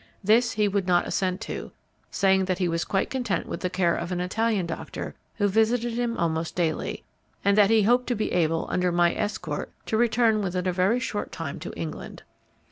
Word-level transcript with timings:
This 0.23 0.53
he 0.53 0.67
would 0.67 0.87
not 0.87 1.05
assent 1.05 1.41
to, 1.41 1.73
saying 2.09 2.45
that 2.45 2.57
he 2.57 2.67
was 2.67 2.83
quite 2.85 3.11
content 3.11 3.45
with 3.45 3.59
the 3.59 3.69
care 3.69 3.93
of 3.93 4.11
an 4.11 4.19
Italian 4.19 4.65
doctor 4.65 5.13
who 5.35 5.47
visited 5.47 5.93
him 5.93 6.17
almost 6.17 6.55
daily, 6.55 7.03
and 7.45 7.55
that 7.55 7.69
he 7.69 7.83
hoped 7.83 8.07
to 8.07 8.15
be 8.15 8.31
able, 8.31 8.65
under 8.71 8.91
my 8.91 9.13
escort, 9.13 9.71
to 9.85 9.97
return 9.97 10.41
within 10.41 10.65
a 10.65 10.73
very 10.73 10.99
short 10.99 11.31
time 11.31 11.59
to 11.59 11.71
England. 11.77 12.23